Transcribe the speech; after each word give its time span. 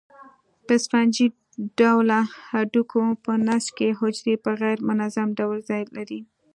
په 0.65 0.73
سفنجي 0.83 1.27
ډوله 1.79 2.19
هډوکو 2.49 3.01
په 3.23 3.31
نسج 3.47 3.67
کې 3.77 3.97
حجرې 3.99 4.35
په 4.43 4.51
غیر 4.61 4.77
منظم 4.87 5.27
ډول 5.39 5.57
ځای 5.69 5.83
لري. 5.95 6.19